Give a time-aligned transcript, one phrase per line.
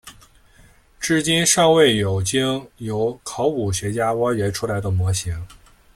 [0.99, 5.45] 至今尚未有经由考古学家挖掘出来的模型。